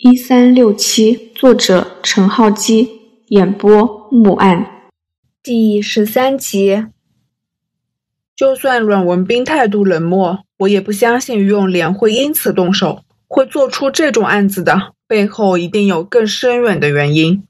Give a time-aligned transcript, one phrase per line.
[0.00, 2.88] 一三六七，作者陈浩基，
[3.30, 4.64] 演播木案，
[5.42, 6.86] 第十三集。
[8.36, 17.42] 就算阮文斌态度冷漠，我也不相信于永莲会因此动手，会做出这种案子的背后一定有更深远的原因。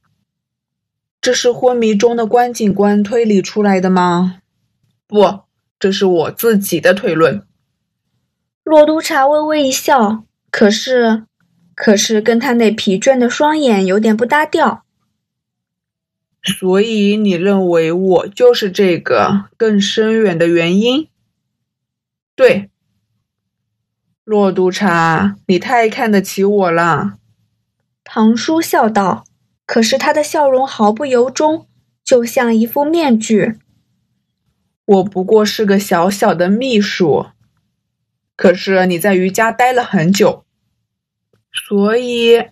[1.20, 4.40] 这是昏迷中的关警官推理出来的吗？
[5.06, 5.40] 不，
[5.78, 7.42] 这是我自己的推论。
[8.64, 11.24] 骆督察微微一笑，可是。
[11.80, 14.82] 可是跟他那疲倦的双眼有点不搭调，
[16.42, 21.06] 所以你认为我就是这个更深远的原因？
[22.34, 22.68] 对，
[24.24, 27.18] 骆督察，你太看得起我了。
[28.02, 29.24] 唐叔笑道，
[29.64, 31.68] 可是他的笑容毫不由衷，
[32.02, 33.54] 就像一副面具。
[34.84, 37.26] 我不过是个小小的秘书，
[38.34, 40.44] 可是你在余家待了很久。
[41.52, 42.46] 所以，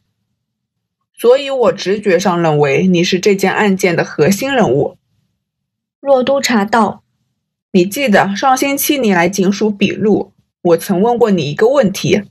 [1.15, 4.99] 所以我直觉上认为你是这件案件的核心人物。
[6.01, 7.03] 洛督察道，
[7.73, 12.23] 你记得上星期你来警署笔录，我曾问过你一个问题：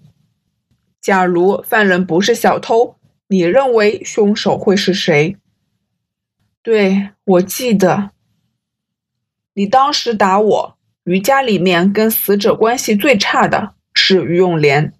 [1.02, 2.96] 假如犯人不是小偷，
[3.28, 5.38] 你认为凶手会是谁？
[6.62, 8.12] 对，我记得。
[9.54, 14.94] 你当时答我，余家里面跟死者关系最差的是于永莲。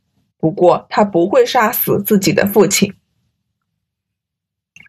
[0.46, 2.94] 不过，他不会杀死自己的父亲。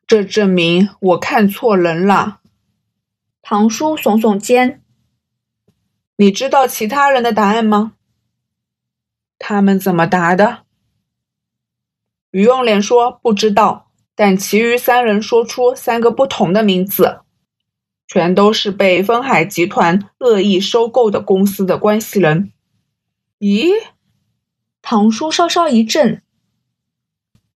[0.07, 2.41] 这证明我看错人了。
[3.41, 4.83] 唐叔耸耸肩
[6.17, 7.95] ：“你知道其他人的答案吗？
[9.39, 10.65] 他们怎么答的？”
[12.33, 17.21] 于用脸说：“不知道。”但其余三人说出三个不同的名字，
[18.07, 22.53] 全都是被丰海集团恶意收购的公司的关系人。
[23.39, 23.71] 咦？
[24.89, 26.23] 唐叔稍稍一震。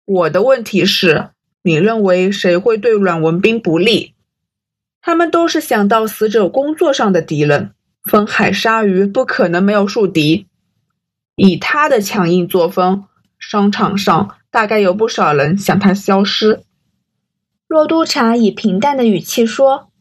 [0.05, 1.29] 我的问题是，
[1.63, 4.15] 你认为谁会对阮文斌不利？
[5.01, 7.71] 他们都是想到死者工作上的敌人。
[8.03, 10.49] 风海鲨鱼不可能没有树敌。
[11.37, 13.05] 以他的强硬作风，
[13.39, 16.65] 商场上大概有不少人想他消失。
[17.69, 19.93] 骆督察以平淡的语气说：“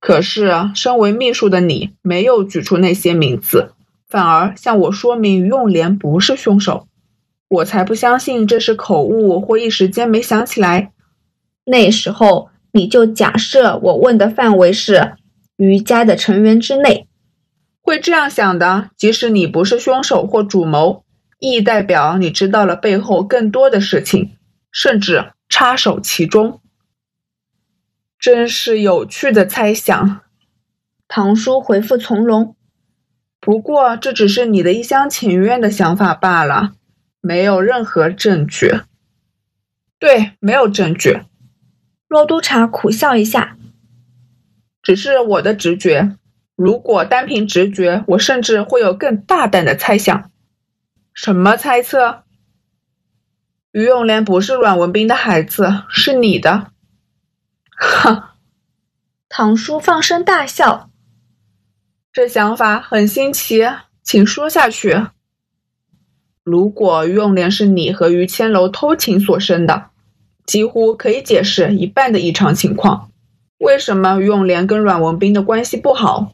[0.00, 3.74] 可是，身为秘书的你，没有举出那些名字。”
[4.10, 6.88] 反而向我说明于永莲不是凶手，
[7.46, 10.92] 我才不相信这是口误或一时间没想起来。
[11.64, 15.14] 那时候你就假设我问的范围是
[15.56, 17.06] 余家的成员之内，
[17.80, 18.90] 会这样想的。
[18.96, 21.04] 即使你不是凶手或主谋，
[21.38, 24.32] 亦代表你知道了背后更多的事情，
[24.72, 26.60] 甚至插手其中。
[28.18, 30.20] 真是有趣的猜想。
[31.06, 32.56] 唐叔回复从容。
[33.40, 36.74] 不过，这只是你的一厢情愿的想法罢了，
[37.22, 38.80] 没有任何证据。
[39.98, 41.22] 对，没有证据。
[42.06, 43.56] 洛督察苦笑一下，
[44.82, 46.16] 只是我的直觉。
[46.54, 50.30] 如果单凭直觉，我甚至会有更大胆的猜想。
[51.14, 52.24] 什么猜测？
[53.72, 56.72] 于永莲不是阮文斌的孩子，是你的。
[57.70, 58.36] 哈！
[59.30, 60.89] 唐叔放声大笑。
[62.12, 63.64] 这想法很新奇，
[64.02, 65.06] 请说下去。
[66.42, 69.90] 如果于永莲是你和于千楼偷情所生的，
[70.44, 73.12] 几乎可以解释一半的异常情况。
[73.58, 76.32] 为什么于永莲跟阮文斌的关系不好？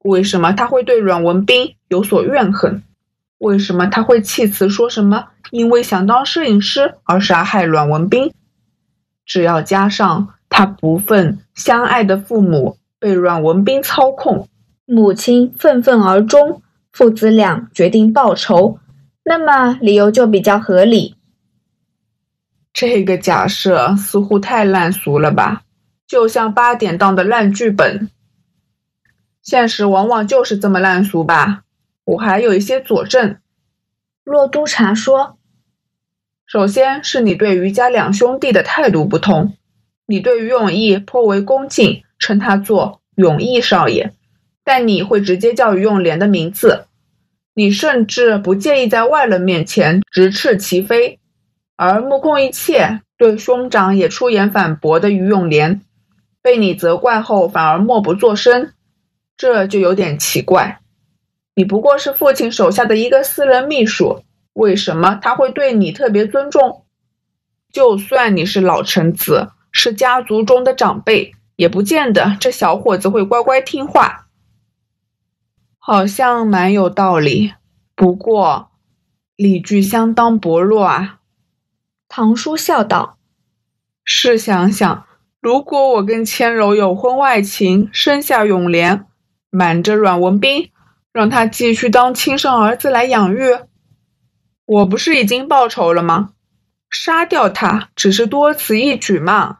[0.00, 2.82] 为什么他会对阮文斌有所怨恨？
[3.38, 8.34] 为什么他会弃词说什么因为想当摄影师而杀害阮文斌？
[9.24, 14.48] 只要加上他不忿相爱的父母被阮文斌操控。
[14.84, 16.60] 母亲愤愤而终，
[16.92, 18.78] 父子俩决定报仇，
[19.24, 21.14] 那么理由就比较合理。
[22.72, 25.62] 这个假设似乎太烂俗了吧，
[26.06, 28.10] 就像八点档的烂剧本。
[29.42, 31.62] 现实往往就是这么烂俗吧。
[32.04, 33.36] 我还有一些佐证。
[34.24, 35.38] 洛督察说
[36.46, 39.56] ：“首先是你对于家两兄弟的态度不同，
[40.06, 44.12] 你对于永义颇为恭敬，称他做永义少爷。”
[44.64, 46.86] 但你会直接叫于永莲的名字，
[47.54, 51.18] 你甚至不介意在外人面前直斥其非，
[51.76, 55.80] 而目空一切，对兄长也出言反驳的于永莲，
[56.40, 58.72] 被你责怪后反而默不作声，
[59.36, 60.80] 这就有点奇怪。
[61.54, 64.22] 你不过是父亲手下的一个私人秘书，
[64.54, 66.84] 为什么他会对你特别尊重？
[67.72, 74.28] 就算你是老臣子，是家族中的长辈，也不见得这小伙子会乖乖听话。
[75.84, 77.54] 好像蛮有道理，
[77.96, 78.70] 不过
[79.34, 81.18] 理据相当薄弱啊。
[82.06, 83.18] 唐叔笑道
[84.06, 85.04] ：“试想想，
[85.40, 89.06] 如果我跟千柔有婚外情，生下永莲，
[89.50, 90.70] 瞒着阮文斌，
[91.10, 93.58] 让他继续当亲生儿子来养育，
[94.64, 96.34] 我不是已经报仇了吗？
[96.90, 99.58] 杀掉他只是多此一举嘛。”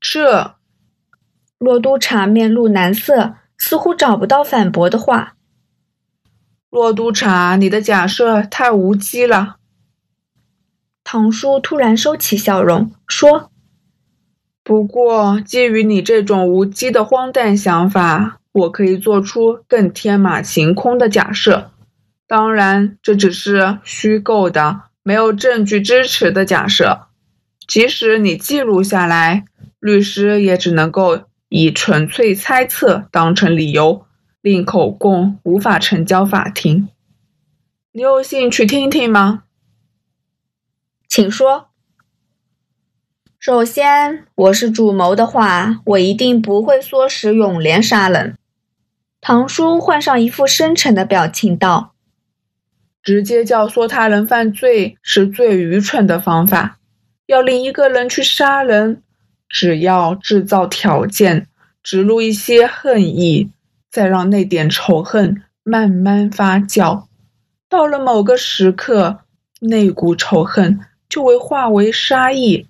[0.00, 0.54] 这，
[1.58, 3.34] 骆督察面露难色，
[3.64, 5.36] 似乎找不到反驳的话。
[6.68, 9.56] 洛督察，你的假设太无稽了。
[11.02, 13.50] 唐叔突然收起笑容，说
[14.62, 21.70] ：“不过，基于你这种无稽的荒诞想法，我可以做出更天马行空的假设。
[22.26, 27.06] 当然，这只是虚构的、没有证据支持的假设。
[27.66, 29.46] 即使你记录下来，
[29.80, 31.22] 律师也只能够
[31.56, 34.04] 以纯粹猜测当成理由，
[34.40, 36.88] 令口供无法呈交法庭。
[37.92, 39.44] 你有兴趣听听吗？”
[41.06, 41.68] 请说。
[43.38, 48.36] 首先，我是主谋的话，我一定不会唆使永莲杀人。
[49.20, 51.94] 唐叔换上一副深沉的表情道
[53.00, 56.80] ：“直接教唆他人犯罪是最愚蠢的方法。
[57.26, 59.04] 要令一个人去杀人，
[59.54, 61.46] 只要制造条件，
[61.84, 63.52] 植入一些恨意，
[63.88, 67.06] 再让那点仇恨慢慢发酵，
[67.68, 69.20] 到了某个时刻，
[69.60, 72.66] 那股仇恨。”就会化为杀意，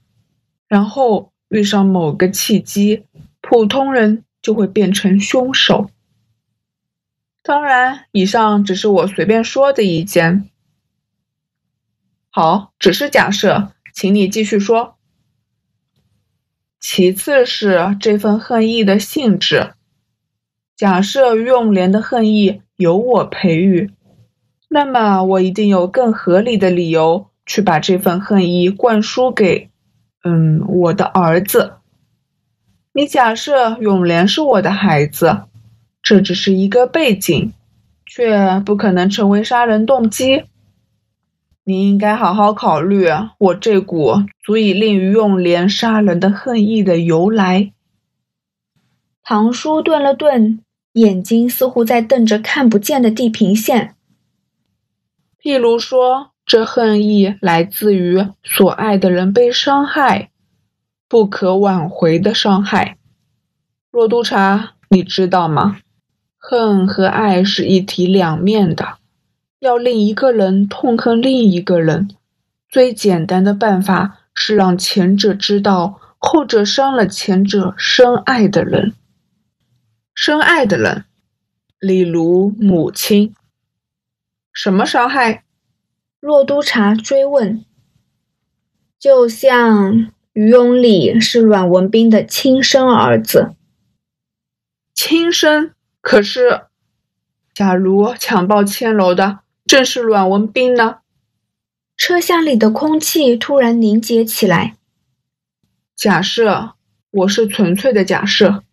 [0.69, 3.05] 然后遇上某个契机，
[3.41, 5.89] 普通人就会变成凶手。
[7.43, 10.51] 当然，以上只是我随便说的意见。
[12.29, 14.99] 好，只是假设，请你继续说。
[16.87, 19.73] 其次是这份恨意的性质。
[20.77, 23.91] 假设用莲的恨意由我培育，
[24.69, 27.31] 那么我一定有更合理的理由。
[27.47, 29.69] 去把这份恨意灌输给，
[30.25, 31.75] 嗯，我的儿子。
[32.93, 35.43] 你假设永莲是我的孩子，
[36.03, 37.53] 这只是一个背景，
[38.07, 40.45] 却不可能成为杀人动机。
[41.65, 43.07] 你应该好好考虑
[43.39, 47.73] 我这股足以令于用莲杀人的恨意的由来。
[49.23, 50.61] 唐叔顿了顿，
[50.93, 53.97] 眼睛似乎在瞪着看不见的地平线。
[55.43, 56.31] 譬如说。
[56.47, 60.29] 这恨意来自于所爱的人被伤害，
[61.09, 62.99] 不可挽回的伤害。
[63.91, 65.79] 若督察，你知道吗？
[66.37, 68.99] 恨和爱是一体两面的。
[69.65, 72.11] 要令一个人痛恨另一个人，
[72.69, 78.93] 最简单的办法是让前者知道后者伤了前者深爱的人。
[80.15, 81.07] 深爱的人，
[81.79, 83.35] 例如母亲。
[84.53, 85.45] 什么伤害？
[86.21, 87.65] 若督察追问
[89.01, 93.55] ：“就像于永礼是阮文斌的亲生儿子，
[94.95, 95.73] 亲生。
[96.03, 96.65] 可是，
[97.55, 100.99] 假如强暴千楼的正是阮文斌呢？”
[101.97, 104.77] 车厢里的空气突然凝结起来。
[105.95, 106.73] 假设，
[107.11, 108.65] 我是纯粹的假设。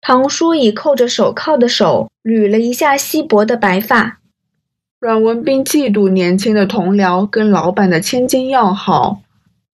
[0.00, 4.20] 唐叔以扣着手铐的手捋了一下稀薄的白发。
[5.00, 9.22] 阮文斌嫉妒年轻的同僚跟老板的千金要好，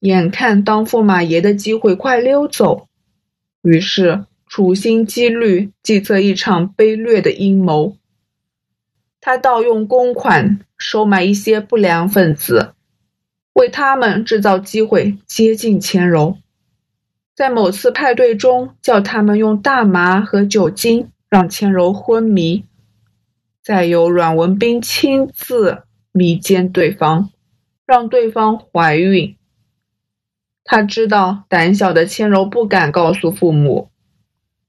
[0.00, 2.86] 眼看当驸马爷的机会快溜走，
[3.62, 7.96] 于是处心积虑计策一场卑劣的阴谋。
[9.26, 12.74] 他盗用公款，收买一些不良分子，
[13.54, 16.36] 为他们制造机会接近千柔，
[17.34, 22.66] 在某次派对中叫他们用大麻和酒精让千柔昏迷。
[23.62, 27.30] 再由阮文斌亲自迷奸对方，
[27.86, 29.34] 让对方怀孕。
[30.64, 33.88] 他知道胆小的千柔不敢告诉父母，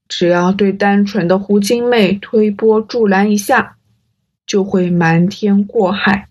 [0.08, 3.75] 只要对单纯的胡金妹推波助澜一下，
[4.46, 6.28] 就会瞒天过海。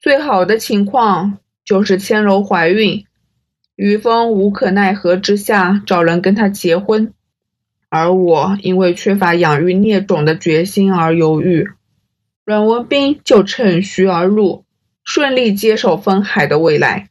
[0.00, 3.04] 最好的情况就是千柔怀孕，
[3.76, 7.14] 于峰无可奈何之下找人跟她结婚。
[7.88, 11.68] 而我因为缺乏养育孽种的决心而犹豫，
[12.44, 14.64] 阮文斌就趁虚而入，
[15.02, 17.08] 顺利接手分海的未来。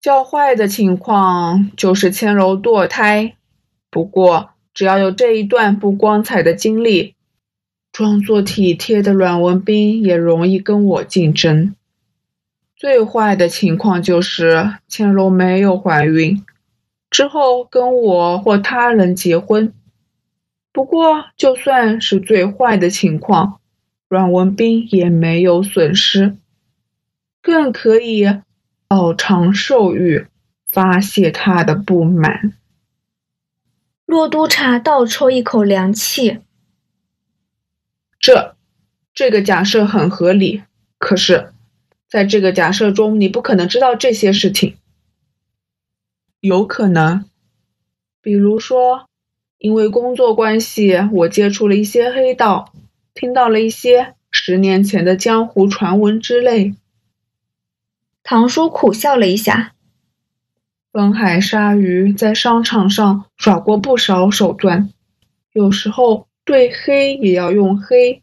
[0.00, 3.34] 较坏的情况就是千柔堕胎，
[3.90, 7.15] 不过只要有这一段不光彩的经历，
[7.96, 11.74] 装作体贴的阮文斌也容易跟我竞争。
[12.76, 16.44] 最坏的情况就是乾隆没有怀孕。
[17.08, 19.72] 之后跟我或他人结婚。
[20.74, 23.60] 不过，就算是最坏的情况，
[24.10, 26.36] 阮文斌也没有损失。
[27.40, 28.26] 更可以
[28.86, 30.26] 饱尝兽欲，
[30.66, 32.52] 发泄他的不满。
[34.04, 36.40] 骆督察倒抽一口凉气。
[38.26, 38.56] 这，
[39.14, 40.64] 这个假设很合理。
[40.98, 41.52] 可是，
[42.08, 44.78] 在这个假设中，你不可能知道这些事情。
[46.40, 47.24] 有可能，
[48.20, 49.08] 比如说，
[49.58, 52.72] 因为工作关系，我接触了一些黑道，
[53.14, 56.74] 听到了一些十年前的江湖传闻之类。
[58.24, 59.72] 唐叔苦笑了一下。
[60.90, 64.90] 风海鲨鱼在商场上耍过不少手段，
[65.52, 68.22] 有时候对黑也要用黑。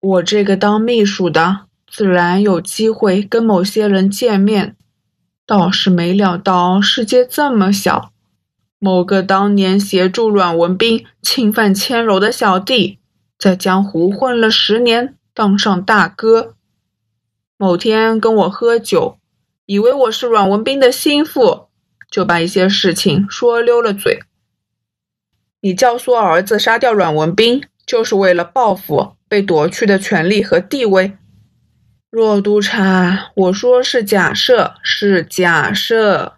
[0.00, 4.76] 我这个当秘书的，自然有机会跟某些人见面，
[5.44, 8.12] 倒是没料到世界这么小。
[8.78, 12.98] 某个当年协助阮文斌侵犯千柔的小弟，
[13.38, 16.54] 在江湖混了十年，当上大哥。
[17.56, 19.18] 某天跟我喝酒。
[19.66, 21.68] 以为我是阮文斌的心腹，
[22.10, 24.20] 就把一些事情说溜了嘴。
[25.64, 31.16] 你教唆儿子杀掉阮文斌，就是为了报复被夺去的权利和地位。
[32.10, 36.34] 若督察，我说是假设，是假设。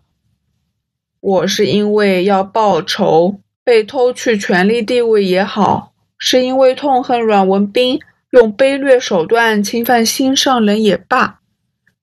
[1.19, 7.99] 我是因为要报仇，被偷去权力地位也好，是因为痛恨阮文斌
[8.31, 11.41] 用卑劣手段侵犯心上人也罢。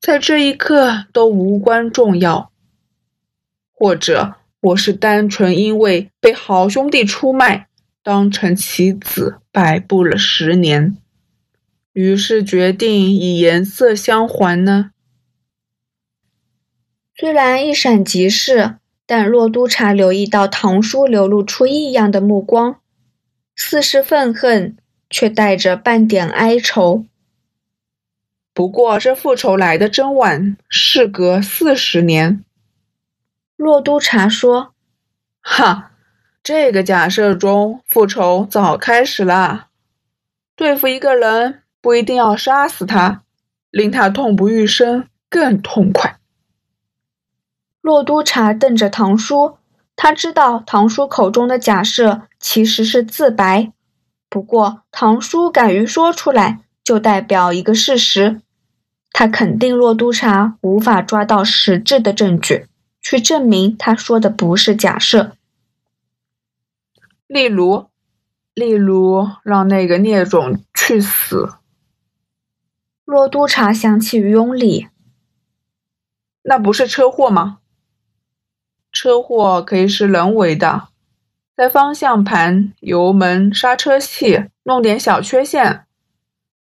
[0.01, 2.51] 在这一刻都无关重要，
[3.73, 4.33] 或者
[4.63, 7.67] 我是单纯因为被好兄弟出卖，
[8.01, 10.95] 当成棋子摆布了十年，
[11.91, 14.91] 于是决定以颜色相还呢？
[17.13, 22.79] 虽然一闪即逝，但若督察留意到唐叔流露出异样的目光，
[23.57, 24.77] 似是愤恨，
[25.09, 27.05] 却带着半点哀愁。
[28.53, 32.45] 不过，这复仇来的真晚，事隔四十年。
[33.55, 34.73] 骆督察说
[35.41, 35.91] ：“哈，
[36.43, 39.67] 这个假设中，复仇早开始啦。
[40.55, 43.23] 对付一个人，不一定要杀死他，
[43.71, 46.17] 令他痛不欲生更痛快。”
[47.81, 49.57] 洛督察瞪着唐叔，
[49.95, 53.71] 他知道唐叔口中的假设其实是自白，
[54.29, 56.59] 不过唐叔敢于说出来。
[56.83, 58.41] 就代表一个事实，
[59.13, 62.67] 他肯定洛督察无法抓到实质的证据，
[63.03, 65.35] 去证明他说的不是假设。
[67.27, 67.87] 例如，
[68.55, 71.53] 例如让那个孽种去死。
[73.03, 74.87] 骆督察想起于永礼，
[76.43, 77.59] 那不是车祸吗？
[78.91, 80.87] 车祸可以是人为的，
[81.57, 85.85] 在方向盘、油门、刹车器弄点小缺陷。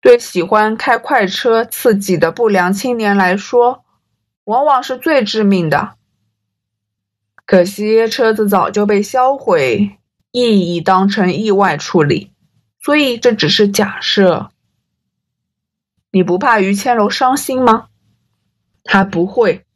[0.00, 3.84] 对喜欢开快车刺激的不良青年来说，
[4.44, 5.94] 往往是最致命的。
[7.52, 9.98] 可惜车子早就被销毁，
[10.30, 12.30] 亦已当成意外处理，
[12.80, 14.48] 所以这只是假设。
[16.10, 17.88] 你不怕于千柔伤心吗？
[18.84, 19.66] 他不会。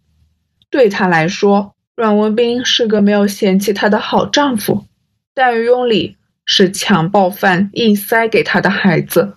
[0.71, 4.87] 对他来说，阮文斌是个没有嫌弃他的好丈夫，
[5.35, 6.17] 但于庸礼
[6.47, 9.37] 是强暴犯硬塞给他的孩子。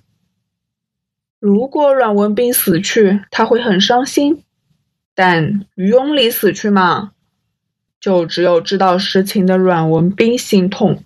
[1.42, 4.36] 如果阮文斌死去，他会很伤心；
[5.14, 7.12] 但于庸礼死去嘛，
[8.00, 11.04] 就只有知道实情的阮文斌心痛，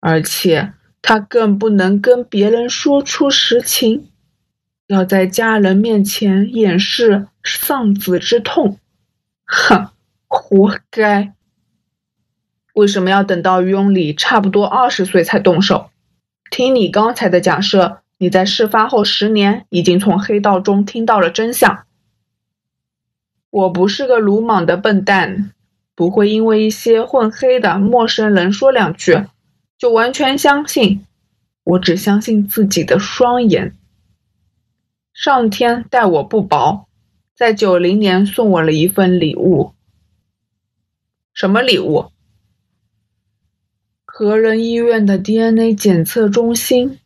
[0.00, 4.10] 而且他更不能跟别人说出实情，
[4.86, 8.78] 要在家人面前掩饰丧子之痛。
[9.44, 9.88] 哼，
[10.28, 11.34] 活该！
[12.74, 15.90] 为什么要等到于永礼差不多二十岁才动手？
[16.50, 17.98] 听你刚才的假设。
[18.18, 21.86] 你在事发后十年已经从黑道中听到了真相。
[23.50, 25.50] 我不是个鲁莽的笨蛋，
[25.94, 29.26] 不会因为一些混黑的陌生人说两句
[29.78, 31.04] 就完全相信。
[31.64, 33.76] 我只相信自己的双眼。
[35.12, 36.88] 上天待我不薄，
[37.36, 39.72] 在九零年送我了一份礼物。
[41.32, 42.10] 什么礼物？
[44.04, 46.98] 和仁医院的 DNA 检测中心。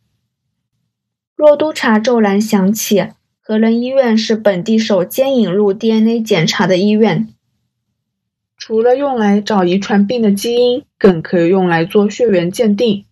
[1.34, 3.08] 洛督察骤然想起，
[3.40, 7.28] 和仁医院是本地首间引入 DNA 检查的医院。
[8.66, 13.04] 除了用来找遗传病的基因，更可以用来做血缘鉴定。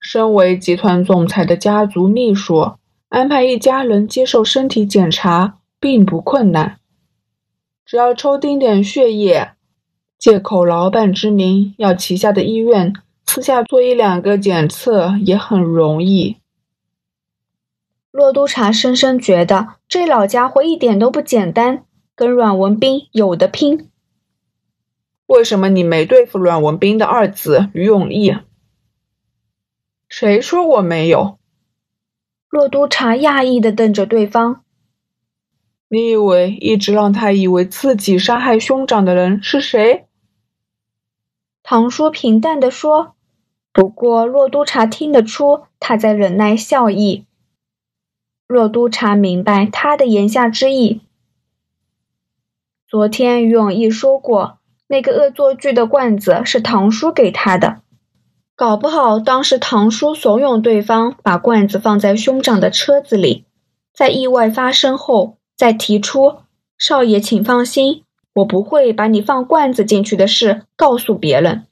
[0.00, 2.76] 身为集团总裁的家族秘书，
[3.10, 6.78] 安排一家人接受身体检查并不困难，
[7.84, 9.50] 只要抽丁点血液，
[10.18, 12.94] 借口老板之名要旗下的医院
[13.26, 16.36] 私下做一两个检测也很容易。
[18.10, 21.84] 骆督察深深觉得，这老家伙一点都不简单，
[22.16, 23.90] 跟阮文斌有的拼。
[25.26, 28.36] 为什么你没对付阮文斌的二子于永义？
[30.08, 31.38] 谁说我没有？
[32.48, 34.62] 洛督察讶异的瞪着对方。
[35.88, 40.06] 你以为一直让他以为自己杀害兄长的人是谁？
[41.62, 43.14] 唐叔平淡的说。
[43.72, 47.26] 不过洛督察听得出他在忍耐笑意。
[48.46, 51.00] 洛督察明白他的言下之意。
[52.86, 54.60] 昨天于永义说过。
[54.86, 57.80] 那个恶作剧的罐子是堂叔给他的，
[58.54, 63.46] 搞不好当时堂叔怂恿对方把罐子放在兄长的车子里，
[63.94, 66.36] 在意外发生后再提出
[66.78, 68.02] “少爷，请放心，
[68.34, 71.66] 我不会把你放罐子进去的事告诉别人”，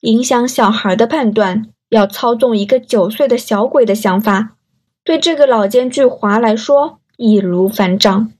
[0.00, 4.56] 影响小孩的判断，要操纵一个九岁的小鬼的想法，
[5.02, 8.32] 对这个老奸巨猾来说易如反掌。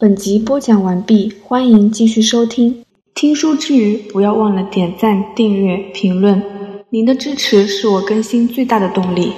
[0.00, 2.84] 本集播讲完毕，欢迎继续收听。
[3.16, 6.40] 听书之余，不要忘了点赞、订阅、评论，
[6.90, 9.32] 您的支持是我更新最大的动力。